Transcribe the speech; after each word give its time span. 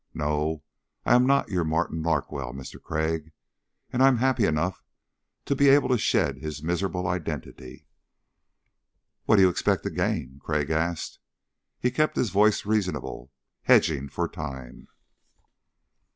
No, 0.15 0.63
I 1.05 1.13
am 1.13 1.27
not 1.27 1.49
your 1.49 1.63
Martin 1.63 2.01
Larkwell, 2.01 2.53
Mister 2.53 2.79
Crag. 2.79 3.31
And 3.93 4.01
I'm 4.01 4.17
happy 4.17 4.45
enough 4.45 4.83
to 5.45 5.55
be 5.55 5.69
able 5.69 5.89
to 5.89 5.97
shed 5.99 6.37
his 6.39 6.63
miserable 6.63 7.07
identity." 7.07 7.85
"What 9.25 9.35
do 9.35 9.43
you 9.43 9.49
expect 9.49 9.83
to 9.83 9.91
gain?" 9.91 10.39
Crag 10.43 10.71
asked. 10.71 11.19
He 11.79 11.91
kept 11.91 12.15
his 12.17 12.31
voice 12.31 12.65
reasonable, 12.65 13.31
hedging 13.65 14.09
for 14.09 14.27
time. 14.27 14.87